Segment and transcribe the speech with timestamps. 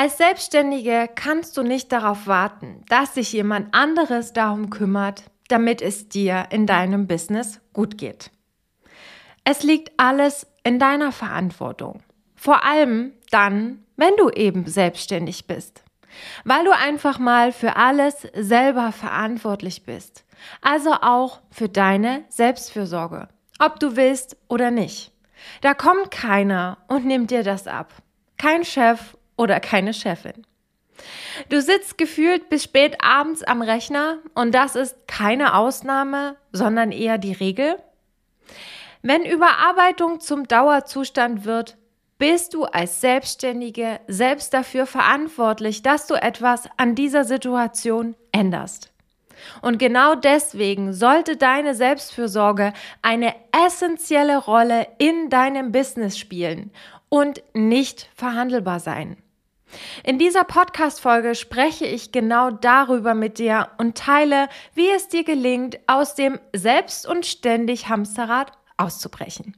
[0.00, 6.08] Als Selbstständige kannst du nicht darauf warten, dass sich jemand anderes darum kümmert, damit es
[6.08, 8.30] dir in deinem Business gut geht.
[9.44, 12.02] Es liegt alles in deiner Verantwortung.
[12.34, 15.84] Vor allem dann, wenn du eben selbstständig bist.
[16.44, 20.24] Weil du einfach mal für alles selber verantwortlich bist.
[20.62, 23.28] Also auch für deine Selbstfürsorge.
[23.58, 25.12] Ob du willst oder nicht.
[25.60, 27.92] Da kommt keiner und nimmt dir das ab.
[28.38, 30.46] Kein Chef oder keine Chefin.
[31.48, 37.16] Du sitzt gefühlt bis spät abends am Rechner und das ist keine Ausnahme, sondern eher
[37.16, 37.76] die Regel.
[39.00, 41.78] Wenn Überarbeitung zum Dauerzustand wird,
[42.18, 48.92] bist du als Selbstständige selbst dafür verantwortlich, dass du etwas an dieser Situation änderst.
[49.62, 53.34] Und genau deswegen sollte deine Selbstfürsorge eine
[53.66, 56.72] essentielle Rolle in deinem Business spielen
[57.08, 59.16] und nicht verhandelbar sein.
[60.04, 65.78] In dieser Podcast-Folge spreche ich genau darüber mit dir und teile, wie es dir gelingt,
[65.86, 69.54] aus dem Selbst- und ständig Hamsterrad auszubrechen.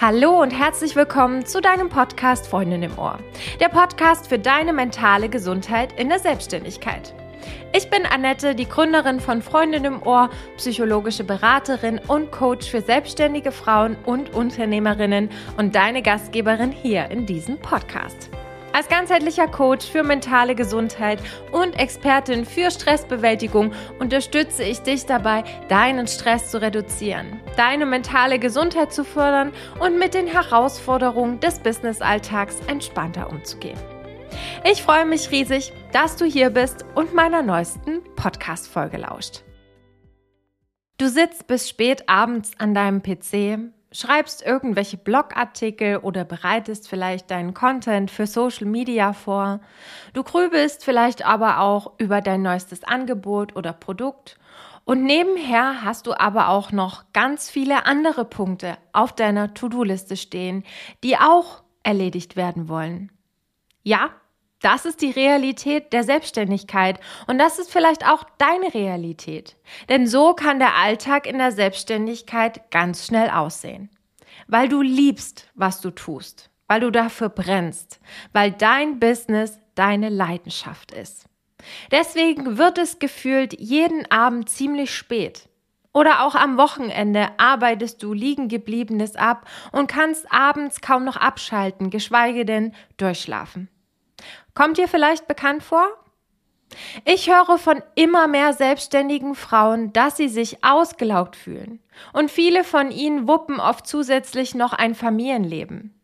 [0.00, 3.20] Hallo und herzlich willkommen zu deinem Podcast Freundin im Ohr.
[3.60, 7.14] Der Podcast für deine mentale Gesundheit in der Selbstständigkeit.
[7.72, 13.52] Ich bin Annette, die Gründerin von Freundin im Ohr, psychologische Beraterin und Coach für selbstständige
[13.52, 18.30] Frauen und Unternehmerinnen und deine Gastgeberin hier in diesem Podcast.
[18.72, 21.18] Als ganzheitlicher Coach für mentale Gesundheit
[21.50, 28.92] und Expertin für Stressbewältigung unterstütze ich dich dabei, deinen Stress zu reduzieren, deine mentale Gesundheit
[28.92, 33.78] zu fördern und mit den Herausforderungen des Businessalltags entspannter umzugehen.
[34.64, 39.42] Ich freue mich riesig, dass du hier bist und meiner neuesten Podcast-Folge lauscht.
[40.98, 47.54] Du sitzt bis spät abends an deinem PC schreibst irgendwelche Blogartikel oder bereitest vielleicht deinen
[47.54, 49.60] Content für Social Media vor.
[50.14, 54.38] Du grübelst vielleicht aber auch über dein neuestes Angebot oder Produkt.
[54.84, 60.64] Und nebenher hast du aber auch noch ganz viele andere Punkte auf deiner To-Do-Liste stehen,
[61.04, 63.12] die auch erledigt werden wollen.
[63.84, 64.10] Ja,
[64.62, 69.56] das ist die Realität der Selbstständigkeit und das ist vielleicht auch deine Realität.
[69.88, 73.90] Denn so kann der Alltag in der Selbstständigkeit ganz schnell aussehen.
[74.46, 78.00] Weil du liebst, was du tust, weil du dafür brennst,
[78.32, 81.26] weil dein Business deine Leidenschaft ist.
[81.90, 85.48] Deswegen wird es gefühlt jeden Abend ziemlich spät.
[85.94, 91.90] Oder auch am Wochenende arbeitest du liegen gebliebenes ab und kannst abends kaum noch abschalten,
[91.90, 93.68] geschweige denn durchschlafen.
[94.54, 95.86] Kommt dir vielleicht bekannt vor?
[97.04, 101.80] Ich höre von immer mehr selbstständigen Frauen, dass sie sich ausgelaugt fühlen.
[102.12, 105.94] Und viele von ihnen wuppen oft zusätzlich noch ein Familienleben.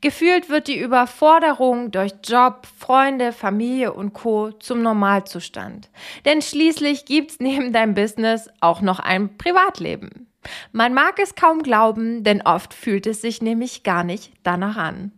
[0.00, 4.50] Gefühlt wird die Überforderung durch Job, Freunde, Familie und Co.
[4.52, 5.90] zum Normalzustand.
[6.24, 10.26] Denn schließlich gibt's neben deinem Business auch noch ein Privatleben.
[10.72, 15.12] Man mag es kaum glauben, denn oft fühlt es sich nämlich gar nicht danach an.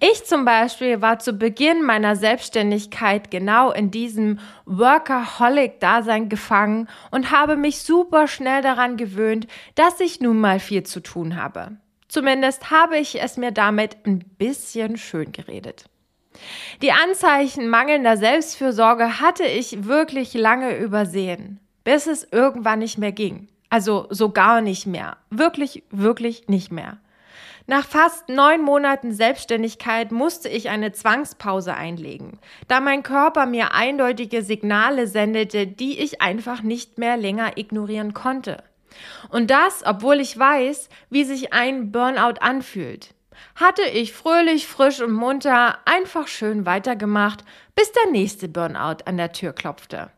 [0.00, 7.56] Ich zum Beispiel war zu Beginn meiner Selbstständigkeit genau in diesem Workaholic-Dasein gefangen und habe
[7.56, 11.76] mich super schnell daran gewöhnt, dass ich nun mal viel zu tun habe.
[12.08, 15.86] Zumindest habe ich es mir damit ein bisschen schön geredet.
[16.82, 23.48] Die Anzeichen mangelnder Selbstfürsorge hatte ich wirklich lange übersehen, bis es irgendwann nicht mehr ging.
[23.70, 25.16] Also so gar nicht mehr.
[25.30, 26.98] Wirklich, wirklich nicht mehr.
[27.68, 32.38] Nach fast neun Monaten Selbstständigkeit musste ich eine Zwangspause einlegen,
[32.68, 38.62] da mein Körper mir eindeutige Signale sendete, die ich einfach nicht mehr länger ignorieren konnte.
[39.30, 43.14] Und das, obwohl ich weiß, wie sich ein Burnout anfühlt.
[43.56, 47.44] Hatte ich fröhlich, frisch und munter einfach schön weitergemacht,
[47.74, 50.10] bis der nächste Burnout an der Tür klopfte.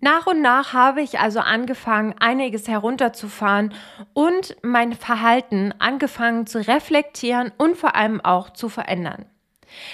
[0.00, 3.72] Nach und nach habe ich also angefangen, einiges herunterzufahren
[4.12, 9.24] und mein Verhalten angefangen zu reflektieren und vor allem auch zu verändern.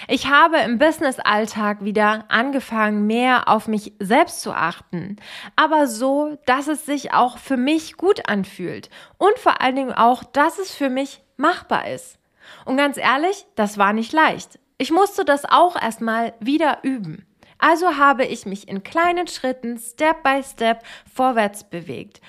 [0.08, 5.16] Ich habe im Business-Alltag wieder angefangen, mehr auf mich selbst zu achten,
[5.56, 10.24] aber so, dass es sich auch für mich gut anfühlt und vor allen Dingen auch,
[10.24, 12.18] dass es für mich machbar ist.
[12.64, 14.58] Und ganz ehrlich, das war nicht leicht.
[14.78, 17.24] Ich musste das auch erstmal wieder üben.
[17.62, 20.82] Also habe ich mich in kleinen Schritten, Step by Step,
[21.14, 22.20] vorwärts bewegt.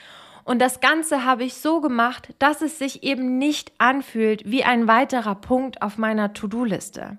[0.44, 4.88] Und das Ganze habe ich so gemacht, dass es sich eben nicht anfühlt wie ein
[4.88, 7.18] weiterer Punkt auf meiner To-Do-Liste.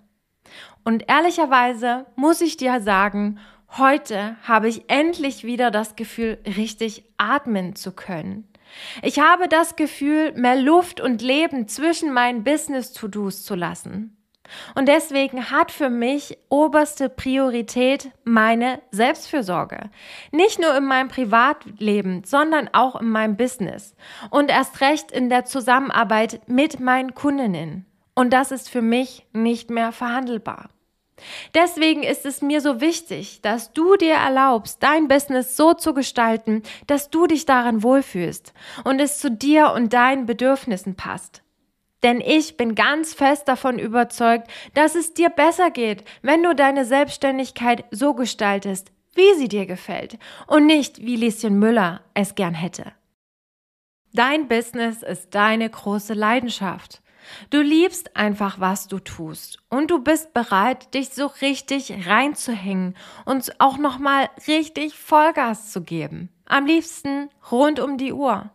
[0.85, 3.41] Und ehrlicherweise muss ich dir sagen,
[3.79, 8.47] heute habe ich endlich wieder das Gefühl, richtig atmen zu können.
[9.03, 14.17] Ich habe das Gefühl, mehr Luft und Leben zwischen meinen Business-To-Dos zu lassen.
[14.75, 19.91] Und deswegen hat für mich oberste Priorität meine Selbstfürsorge.
[20.33, 23.95] Nicht nur in meinem Privatleben, sondern auch in meinem Business.
[24.31, 27.87] Und erst recht in der Zusammenarbeit mit meinen Kundinnen.
[28.15, 30.69] Und das ist für mich nicht mehr verhandelbar.
[31.55, 36.63] Deswegen ist es mir so wichtig, dass du dir erlaubst, dein Business so zu gestalten,
[36.87, 38.53] dass du dich darin wohlfühlst
[38.83, 41.44] und es zu dir und deinen Bedürfnissen passt.
[42.05, 46.85] Denn ich bin ganz fest davon überzeugt, dass es dir besser geht, wenn du deine
[46.85, 52.93] Selbstständigkeit so gestaltest, wie sie dir gefällt und nicht wie Lieschen Müller es gern hätte.
[54.13, 57.01] Dein Business ist deine große Leidenschaft.
[57.49, 63.51] Du liebst einfach, was du tust und du bist bereit, dich so richtig reinzuhängen und
[63.61, 66.29] auch nochmal richtig Vollgas zu geben.
[66.45, 68.51] Am liebsten rund um die Uhr.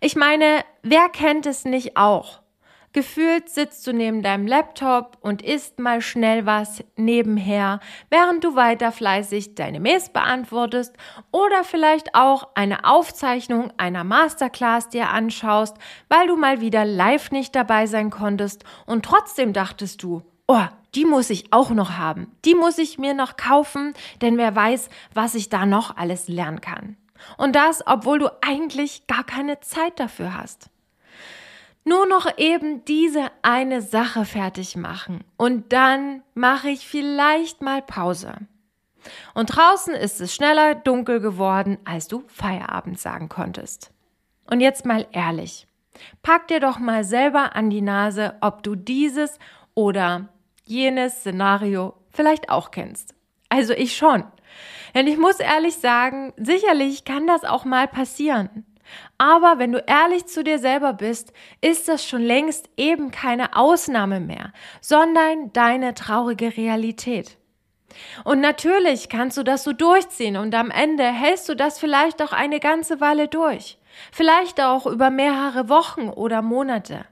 [0.00, 2.40] Ich meine, wer kennt es nicht auch?
[2.92, 8.92] Gefühlt sitzt du neben deinem Laptop und isst mal schnell was nebenher, während du weiter
[8.92, 10.96] fleißig deine Mails beantwortest
[11.30, 15.76] oder vielleicht auch eine Aufzeichnung einer Masterclass dir anschaust,
[16.08, 18.64] weil du mal wieder live nicht dabei sein konntest.
[18.86, 20.64] Und trotzdem dachtest du, oh,
[20.94, 23.92] die muss ich auch noch haben, die muss ich mir noch kaufen,
[24.22, 26.96] denn wer weiß, was ich da noch alles lernen kann.
[27.36, 30.70] Und das, obwohl du eigentlich gar keine Zeit dafür hast
[31.88, 38.34] nur noch eben diese eine Sache fertig machen und dann mache ich vielleicht mal Pause.
[39.34, 43.92] Und draußen ist es schneller dunkel geworden, als du Feierabend sagen konntest.
[44.50, 45.66] Und jetzt mal ehrlich,
[46.22, 49.38] pack dir doch mal selber an die Nase, ob du dieses
[49.74, 50.28] oder
[50.64, 53.14] jenes Szenario vielleicht auch kennst.
[53.48, 54.24] Also ich schon.
[54.94, 58.64] Denn ich muss ehrlich sagen, sicherlich kann das auch mal passieren.
[59.18, 64.20] Aber wenn du ehrlich zu dir selber bist, ist das schon längst eben keine Ausnahme
[64.20, 67.36] mehr, sondern deine traurige Realität.
[68.24, 72.32] Und natürlich kannst du das so durchziehen und am Ende hältst du das vielleicht auch
[72.32, 73.78] eine ganze Weile durch.
[74.12, 77.04] Vielleicht auch über mehrere Wochen oder Monate.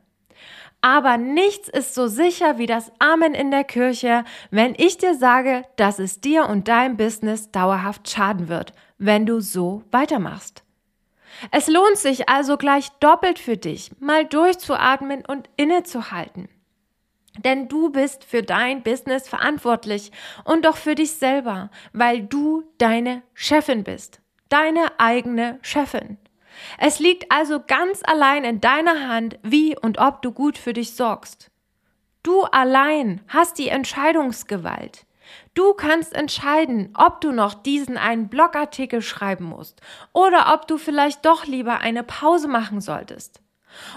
[0.82, 5.64] Aber nichts ist so sicher wie das Amen in der Kirche, wenn ich dir sage,
[5.76, 10.65] dass es dir und deinem Business dauerhaft schaden wird, wenn du so weitermachst.
[11.50, 16.48] Es lohnt sich also gleich doppelt für dich, mal durchzuatmen und innezuhalten.
[17.38, 20.10] Denn du bist für dein Business verantwortlich
[20.44, 24.20] und doch für dich selber, weil du deine Chefin bist.
[24.48, 26.18] Deine eigene Chefin.
[26.78, 30.94] Es liegt also ganz allein in deiner Hand, wie und ob du gut für dich
[30.94, 31.50] sorgst.
[32.22, 35.05] Du allein hast die Entscheidungsgewalt.
[35.54, 39.80] Du kannst entscheiden, ob du noch diesen einen Blogartikel schreiben musst
[40.12, 43.40] oder ob du vielleicht doch lieber eine Pause machen solltest.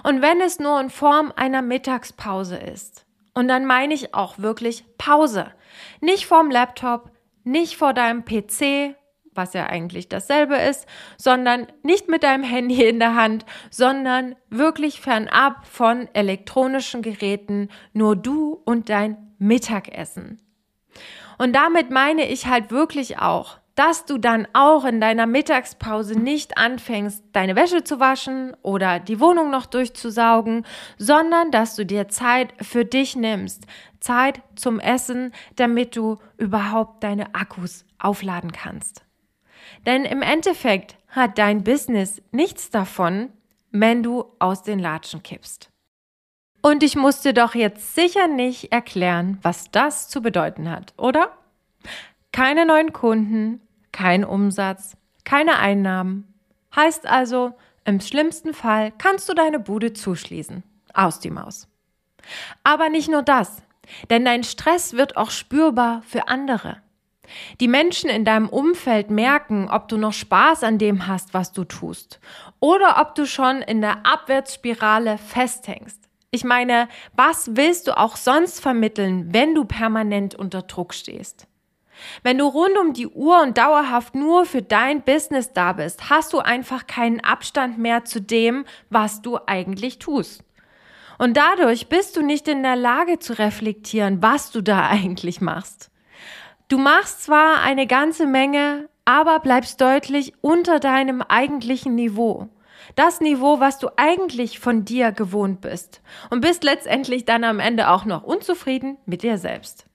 [0.04, 3.06] Und wenn es nur in Form einer Mittagspause ist.
[3.34, 5.54] Und dann meine ich auch wirklich Pause.
[6.02, 7.12] Nicht vorm Laptop,
[7.44, 8.96] nicht vor deinem PC,
[9.34, 10.86] was ja eigentlich dasselbe ist,
[11.18, 18.16] sondern nicht mit deinem Handy in der Hand, sondern wirklich fernab von elektronischen Geräten, nur
[18.16, 20.42] du und dein Mittagessen.
[21.40, 26.58] Und damit meine ich halt wirklich auch, dass du dann auch in deiner Mittagspause nicht
[26.58, 30.66] anfängst, deine Wäsche zu waschen oder die Wohnung noch durchzusaugen,
[30.98, 33.64] sondern dass du dir Zeit für dich nimmst,
[34.02, 39.06] Zeit zum Essen, damit du überhaupt deine Akkus aufladen kannst.
[39.86, 43.30] Denn im Endeffekt hat dein Business nichts davon,
[43.72, 45.69] wenn du aus den Latschen kippst.
[46.62, 51.32] Und ich musste doch jetzt sicher nicht erklären, was das zu bedeuten hat, oder?
[52.32, 53.62] Keine neuen Kunden,
[53.92, 56.34] kein Umsatz, keine Einnahmen.
[56.76, 57.54] Heißt also,
[57.86, 60.64] im schlimmsten Fall kannst du deine Bude zuschließen.
[60.94, 61.68] Aus die Maus.
[62.64, 63.62] Aber nicht nur das,
[64.10, 66.82] denn dein Stress wird auch spürbar für andere.
[67.60, 71.64] Die Menschen in deinem Umfeld merken, ob du noch Spaß an dem hast, was du
[71.64, 72.20] tust,
[72.60, 76.09] oder ob du schon in der Abwärtsspirale festhängst.
[76.32, 81.48] Ich meine, was willst du auch sonst vermitteln, wenn du permanent unter Druck stehst?
[82.22, 86.32] Wenn du rund um die Uhr und dauerhaft nur für dein Business da bist, hast
[86.34, 90.44] du einfach keinen Abstand mehr zu dem, was du eigentlich tust.
[91.18, 95.90] Und dadurch bist du nicht in der Lage zu reflektieren, was du da eigentlich machst.
[96.68, 102.50] Du machst zwar eine ganze Menge, aber bleibst deutlich unter deinem eigentlichen Niveau
[103.00, 107.90] das Niveau, was du eigentlich von dir gewohnt bist und bist letztendlich dann am Ende
[107.90, 109.86] auch noch unzufrieden mit dir selbst.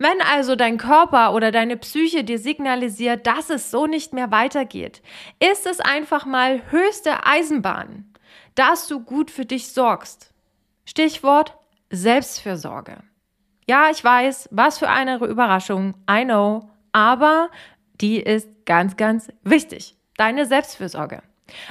[0.00, 5.00] Wenn also dein Körper oder deine Psyche dir signalisiert, dass es so nicht mehr weitergeht,
[5.38, 8.12] ist es einfach mal höchste Eisenbahn,
[8.56, 10.34] dass du gut für dich sorgst.
[10.84, 11.56] Stichwort
[11.90, 12.96] Selbstfürsorge.
[13.68, 17.48] Ja, ich weiß, was für eine Überraschung, I know, aber
[18.00, 19.96] die ist ganz, ganz wichtig.
[20.16, 21.22] Deine Selbstfürsorge.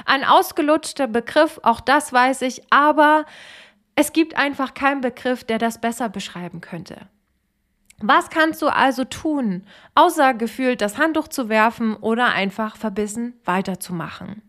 [0.04, 3.24] Ein ausgelutschter Begriff, auch das weiß ich, aber
[3.94, 7.08] es gibt einfach keinen Begriff, der das besser beschreiben könnte.
[7.98, 14.42] Was kannst du also tun, außer gefühlt das Handtuch zu werfen oder einfach verbissen weiterzumachen?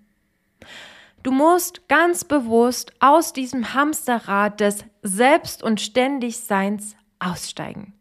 [1.21, 7.93] Du musst ganz bewusst aus diesem Hamsterrad des Selbst- und Ständigseins aussteigen.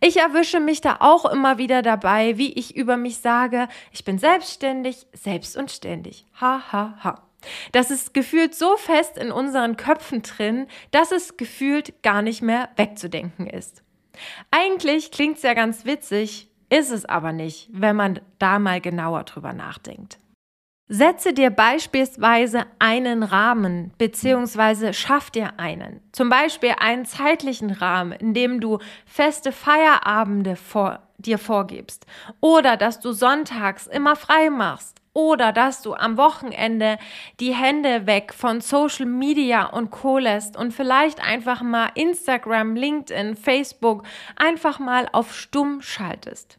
[0.00, 4.18] Ich erwische mich da auch immer wieder dabei, wie ich über mich sage, ich bin
[4.18, 6.26] selbstständig, selbst und ständig.
[6.40, 7.22] Ha, ha, ha.
[7.72, 12.70] Das ist gefühlt so fest in unseren Köpfen drin, dass es gefühlt gar nicht mehr
[12.76, 13.82] wegzudenken ist.
[14.50, 19.24] Eigentlich klingt es ja ganz witzig, ist es aber nicht, wenn man da mal genauer
[19.24, 20.18] drüber nachdenkt.
[20.88, 24.92] Setze dir beispielsweise einen Rahmen bzw.
[24.92, 26.00] schaff dir einen.
[26.12, 32.06] Zum Beispiel einen zeitlichen Rahmen, in dem du feste Feierabende vor dir vorgibst
[32.40, 36.98] oder dass du sonntags immer frei machst oder dass du am Wochenende
[37.40, 43.34] die Hände weg von Social Media und Co lässt und vielleicht einfach mal Instagram, LinkedIn,
[43.34, 44.04] Facebook
[44.36, 46.58] einfach mal auf stumm schaltest.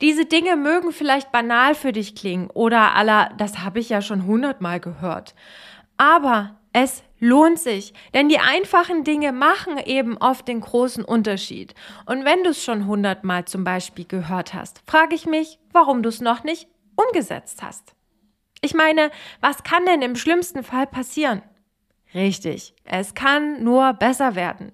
[0.00, 4.26] Diese Dinge mögen vielleicht banal für dich klingen oder aller, das habe ich ja schon
[4.26, 5.34] hundertmal gehört.
[5.96, 11.74] Aber es lohnt sich, denn die einfachen Dinge machen eben oft den großen Unterschied.
[12.06, 16.08] Und wenn du es schon hundertmal zum Beispiel gehört hast, frage ich mich, warum du
[16.08, 17.94] es noch nicht umgesetzt hast.
[18.60, 19.10] Ich meine,
[19.40, 21.42] was kann denn im schlimmsten Fall passieren?
[22.14, 24.72] Richtig, es kann nur besser werden.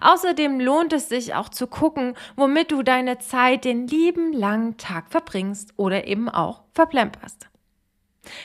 [0.00, 5.10] Außerdem lohnt es sich auch zu gucken, womit du deine Zeit den lieben langen Tag
[5.10, 7.48] verbringst oder eben auch verplemperst.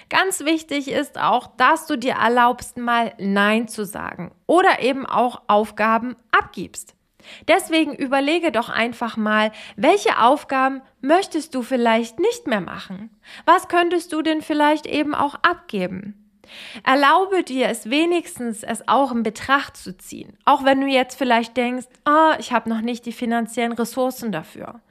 [0.10, 5.42] Ganz wichtig ist auch, dass du dir erlaubst, mal Nein zu sagen oder eben auch
[5.48, 6.96] Aufgaben abgibst.
[7.48, 13.10] Deswegen überlege doch einfach mal, welche Aufgaben möchtest du vielleicht nicht mehr machen?
[13.46, 16.21] Was könntest du denn vielleicht eben auch abgeben?
[16.84, 20.38] Erlaube dir es wenigstens, es auch in Betracht zu ziehen.
[20.46, 24.82] Auch wenn du jetzt vielleicht denkst, oh, ich habe noch nicht die finanziellen Ressourcen dafür.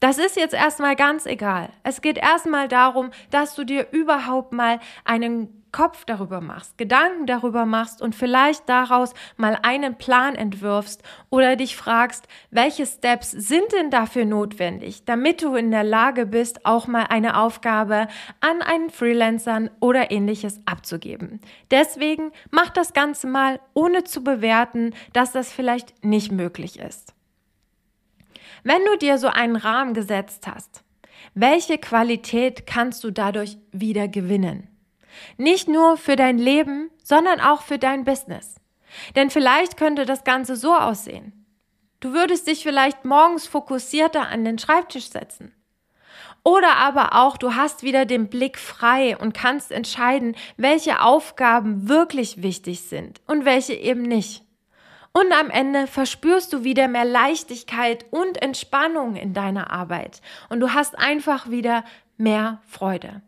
[0.00, 1.70] Das ist jetzt erstmal ganz egal.
[1.82, 7.66] Es geht erstmal darum, dass du dir überhaupt mal einen Kopf darüber machst, Gedanken darüber
[7.66, 13.90] machst und vielleicht daraus mal einen Plan entwirfst oder dich fragst, welche Steps sind denn
[13.90, 18.08] dafür notwendig, damit du in der Lage bist, auch mal eine Aufgabe
[18.40, 21.40] an einen Freelancern oder ähnliches abzugeben.
[21.70, 27.14] Deswegen mach das Ganze mal, ohne zu bewerten, dass das vielleicht nicht möglich ist.
[28.62, 30.84] Wenn du dir so einen Rahmen gesetzt hast,
[31.34, 34.69] welche Qualität kannst du dadurch wieder gewinnen?
[35.36, 38.56] Nicht nur für dein Leben, sondern auch für dein Business.
[39.16, 41.46] Denn vielleicht könnte das Ganze so aussehen.
[42.00, 45.54] Du würdest dich vielleicht morgens fokussierter an den Schreibtisch setzen.
[46.42, 52.42] Oder aber auch, du hast wieder den Blick frei und kannst entscheiden, welche Aufgaben wirklich
[52.42, 54.42] wichtig sind und welche eben nicht.
[55.12, 60.22] Und am Ende verspürst du wieder mehr Leichtigkeit und Entspannung in deiner Arbeit.
[60.48, 61.84] Und du hast einfach wieder
[62.16, 63.20] mehr Freude.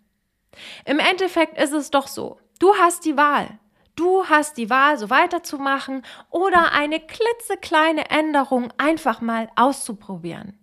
[0.85, 3.59] Im Endeffekt ist es doch so, du hast die Wahl.
[3.94, 10.59] Du hast die Wahl, so weiterzumachen oder eine klitzekleine Änderung einfach mal auszuprobieren.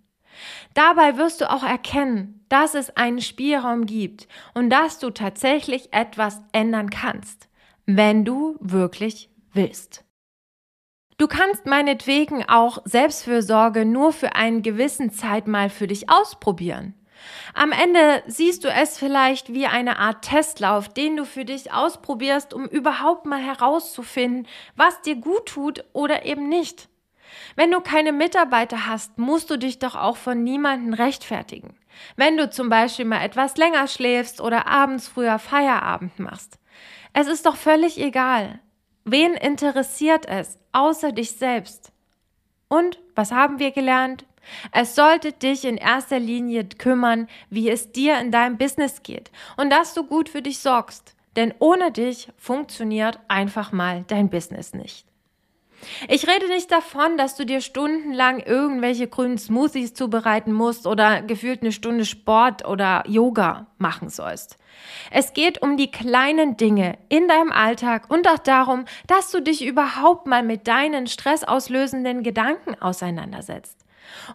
[0.73, 6.41] Dabei wirst du auch erkennen, dass es einen Spielraum gibt und dass du tatsächlich etwas
[6.53, 7.49] ändern kannst,
[7.85, 10.05] wenn du wirklich willst.
[11.17, 16.93] Du kannst meinetwegen auch Selbstfürsorge nur für einen gewissen Zeit mal für dich ausprobieren.
[17.53, 22.53] Am Ende siehst du es vielleicht wie eine Art Testlauf, den du für dich ausprobierst,
[22.53, 26.89] um überhaupt mal herauszufinden, was dir gut tut oder eben nicht.
[27.55, 31.77] Wenn du keine Mitarbeiter hast, musst du dich doch auch von niemandem rechtfertigen.
[32.15, 36.59] Wenn du zum Beispiel mal etwas länger schläfst oder abends früher Feierabend machst.
[37.13, 38.59] Es ist doch völlig egal.
[39.03, 41.91] Wen interessiert es, außer dich selbst?
[42.67, 44.25] Und was haben wir gelernt?
[44.71, 49.69] Es sollte dich in erster Linie kümmern, wie es dir in deinem Business geht und
[49.69, 51.15] dass du gut für dich sorgst.
[51.35, 55.05] Denn ohne dich funktioniert einfach mal dein Business nicht.
[56.07, 61.61] Ich rede nicht davon, dass du dir stundenlang irgendwelche grünen Smoothies zubereiten musst oder gefühlt
[61.61, 64.57] eine Stunde Sport oder Yoga machen sollst.
[65.11, 69.65] Es geht um die kleinen Dinge in deinem Alltag und auch darum, dass du dich
[69.65, 73.85] überhaupt mal mit deinen stressauslösenden Gedanken auseinandersetzt.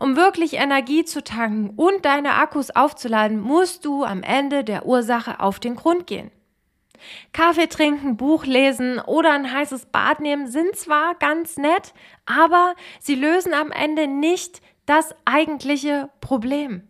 [0.00, 5.40] Um wirklich Energie zu tanken und deine Akkus aufzuladen, musst du am Ende der Ursache
[5.40, 6.30] auf den Grund gehen.
[7.32, 11.92] Kaffee trinken, Buch lesen oder ein heißes Bad nehmen sind zwar ganz nett,
[12.24, 16.82] aber sie lösen am Ende nicht das eigentliche Problem.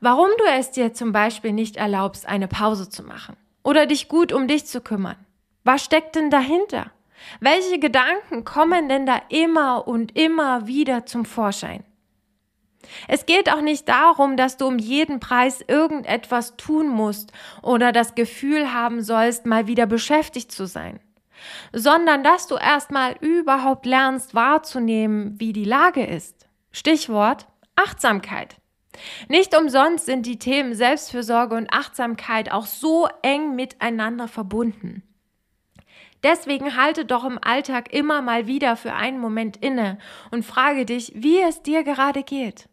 [0.00, 4.32] Warum du es dir zum Beispiel nicht erlaubst, eine Pause zu machen oder dich gut
[4.32, 5.16] um dich zu kümmern.
[5.64, 6.90] Was steckt denn dahinter?
[7.40, 11.84] Welche Gedanken kommen denn da immer und immer wieder zum Vorschein?
[13.08, 18.14] Es geht auch nicht darum, dass du um jeden Preis irgendetwas tun musst oder das
[18.14, 20.98] Gefühl haben sollst, mal wieder beschäftigt zu sein,
[21.72, 26.48] sondern dass du erstmal überhaupt lernst wahrzunehmen, wie die Lage ist.
[26.72, 27.46] Stichwort
[27.76, 28.56] Achtsamkeit.
[29.28, 35.02] Nicht umsonst sind die Themen Selbstfürsorge und Achtsamkeit auch so eng miteinander verbunden.
[36.22, 39.98] Deswegen halte doch im Alltag immer mal wieder für einen Moment inne
[40.30, 42.68] und frage dich, wie es dir gerade geht.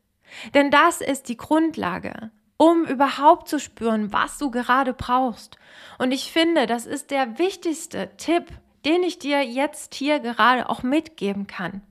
[0.53, 5.57] Denn das ist die Grundlage, um überhaupt zu spüren, was du gerade brauchst.
[5.97, 8.47] Und ich finde, das ist der wichtigste Tipp,
[8.85, 11.81] den ich dir jetzt hier gerade auch mitgeben kann.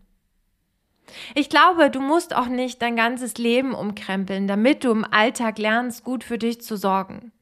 [1.34, 6.04] Ich glaube, du musst auch nicht dein ganzes Leben umkrempeln, damit du im Alltag lernst,
[6.04, 7.32] gut für dich zu sorgen.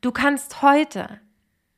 [0.00, 1.20] Du kannst heute,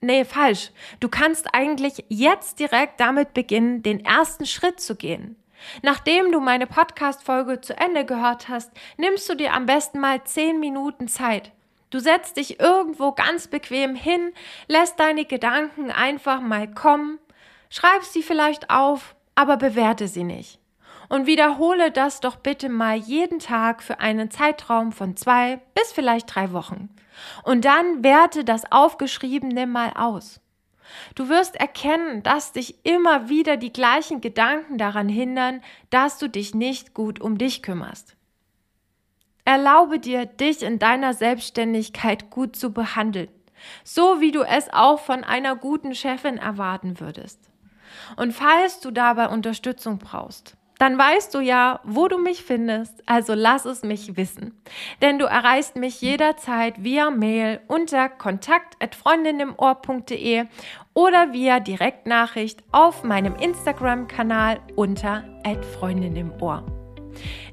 [0.00, 5.36] nee, falsch, du kannst eigentlich jetzt direkt damit beginnen, den ersten Schritt zu gehen.
[5.82, 10.58] Nachdem du meine Podcast-Folge zu Ende gehört hast, nimmst du dir am besten mal zehn
[10.58, 11.52] Minuten Zeit.
[11.90, 14.32] Du setzt dich irgendwo ganz bequem hin,
[14.68, 17.18] lässt deine Gedanken einfach mal kommen,
[17.68, 20.59] schreibst sie vielleicht auf, aber bewerte sie nicht
[21.10, 26.34] und wiederhole das doch bitte mal jeden Tag für einen Zeitraum von zwei bis vielleicht
[26.34, 26.88] drei Wochen.
[27.42, 30.40] Und dann werte das Aufgeschriebene mal aus.
[31.16, 36.54] Du wirst erkennen, dass dich immer wieder die gleichen Gedanken daran hindern, dass du dich
[36.54, 38.16] nicht gut um dich kümmerst.
[39.44, 43.28] Erlaube dir, dich in deiner Selbstständigkeit gut zu behandeln,
[43.82, 47.50] so wie du es auch von einer guten Chefin erwarten würdest.
[48.16, 53.34] Und falls du dabei Unterstützung brauchst, dann weißt du ja, wo du mich findest, also
[53.34, 54.58] lass es mich wissen.
[55.02, 60.46] Denn du erreichst mich jederzeit via Mail unter kontakt.freundinimohr.de
[60.94, 65.24] oder via Direktnachricht auf meinem Instagram-Kanal unter
[65.78, 66.64] @freundinimohr.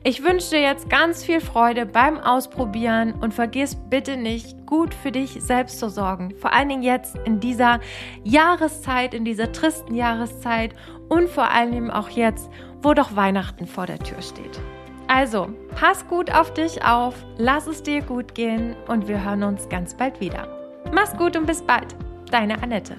[0.05, 5.11] Ich wünsche dir jetzt ganz viel Freude beim Ausprobieren und vergiss bitte nicht, gut für
[5.11, 6.33] dich selbst zu sorgen.
[6.39, 7.81] Vor allen Dingen jetzt in dieser
[8.23, 10.73] Jahreszeit, in dieser tristen Jahreszeit
[11.09, 12.49] und vor allen Dingen auch jetzt,
[12.81, 14.59] wo doch Weihnachten vor der Tür steht.
[15.07, 19.69] Also, pass gut auf dich auf, lass es dir gut gehen und wir hören uns
[19.69, 20.47] ganz bald wieder.
[20.91, 21.95] Mach's gut und bis bald.
[22.29, 22.97] Deine Annette.